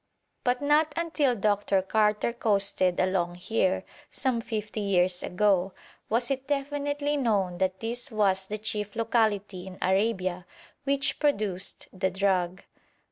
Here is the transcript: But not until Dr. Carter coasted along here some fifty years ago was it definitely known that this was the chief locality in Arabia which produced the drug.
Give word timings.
But 0.43 0.63
not 0.63 0.93
until 0.97 1.35
Dr. 1.35 1.83
Carter 1.83 2.33
coasted 2.33 2.99
along 2.99 3.35
here 3.35 3.83
some 4.09 4.41
fifty 4.41 4.79
years 4.79 5.21
ago 5.21 5.73
was 6.09 6.31
it 6.31 6.47
definitely 6.47 7.17
known 7.17 7.59
that 7.59 7.81
this 7.81 8.09
was 8.09 8.47
the 8.47 8.57
chief 8.57 8.95
locality 8.95 9.67
in 9.67 9.77
Arabia 9.79 10.47
which 10.85 11.19
produced 11.19 11.87
the 11.93 12.09
drug. 12.09 12.63